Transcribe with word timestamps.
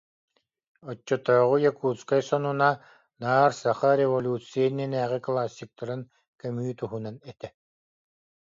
Оччотооҕу 0.89 1.55
Якутскай 1.69 2.21
сонуна 2.29 2.69
наар 3.21 3.51
саха 3.61 3.91
революция 4.01 4.63
иннинээҕи 4.69 5.19
классиктарын 5.25 6.01
көмүү 6.41 6.71
туһунан 6.79 7.15
этэ. 7.31 7.47